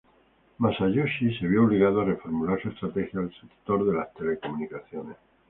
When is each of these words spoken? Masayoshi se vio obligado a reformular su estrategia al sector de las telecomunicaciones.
Masayoshi 0.59 1.37
se 1.37 1.45
vio 1.47 1.63
obligado 1.63 2.01
a 2.01 2.05
reformular 2.05 2.59
su 2.59 2.69
estrategia 2.69 3.19
al 3.19 3.31
sector 3.39 3.85
de 3.85 3.93
las 3.93 4.11
telecomunicaciones. 4.15 5.15